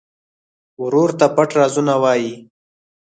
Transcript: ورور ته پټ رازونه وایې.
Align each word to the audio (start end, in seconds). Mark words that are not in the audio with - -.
ورور 0.83 1.09
ته 1.19 1.25
پټ 1.35 1.49
رازونه 1.59 1.93
وایې. 2.01 2.33